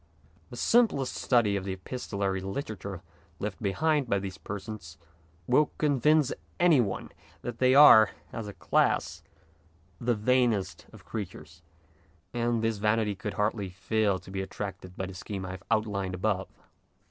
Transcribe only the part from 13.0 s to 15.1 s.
could hardly fail to be attracted by